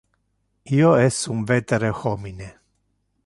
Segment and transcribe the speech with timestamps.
[0.77, 2.49] Io es un vetere homine.